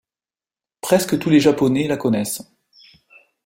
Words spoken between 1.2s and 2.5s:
les Japonais la connaissent.